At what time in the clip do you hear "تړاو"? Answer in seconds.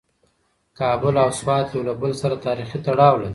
2.85-3.15